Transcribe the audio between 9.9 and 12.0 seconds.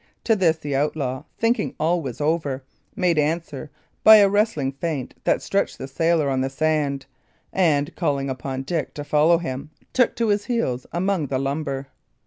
took to his heels among the lumber.